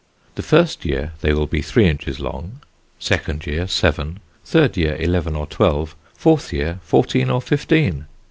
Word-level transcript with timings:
The 0.33 0.41
first 0.41 0.83
year 0.83 1.13
they 1.21 1.31
will 1.31 1.45
be 1.45 1.61
three 1.61 1.85
inches 1.87 2.19
long; 2.19 2.61
second 2.97 3.45
year, 3.45 3.67
seven; 3.67 4.19
third 4.43 4.75
year, 4.75 4.95
eleven 4.95 5.35
or 5.35 5.45
twelve; 5.45 5.95
fourth 6.15 6.51
year, 6.51 6.79
fourteen 6.81 7.29
or 7.29 7.39
fifteen. 7.39 8.07